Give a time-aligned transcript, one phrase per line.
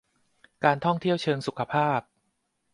[0.63, 1.99] การท่องเที่ยวเชิงสุขภาพ